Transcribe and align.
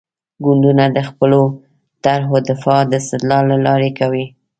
ګوندونه 0.45 0.85
د 0.95 0.97
خپلو 1.09 1.41
طرحو 2.03 2.35
دفاع 2.49 2.79
د 2.87 2.91
استدلال 3.01 3.43
له 3.51 3.57
لارې 3.65 3.89
کوي. 3.99 4.25